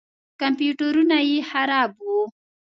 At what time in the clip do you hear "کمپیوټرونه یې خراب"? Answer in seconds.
0.41-1.91